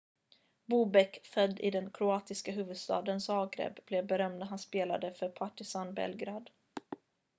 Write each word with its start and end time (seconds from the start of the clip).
bobek 0.65 1.25
född 1.25 1.59
i 1.59 1.71
den 1.71 1.89
kroatiska 1.91 2.51
huvudstaden 2.51 3.21
zagreb 3.21 3.79
blev 3.85 4.07
berömd 4.07 4.37
när 4.39 4.45
han 4.45 4.59
spelade 4.59 5.13
för 5.13 5.29
partizan 5.29 5.93
belgrad 5.93 6.49